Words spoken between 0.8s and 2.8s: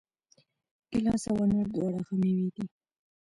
ګیلاس او انار دواړه ښه مېوې دي.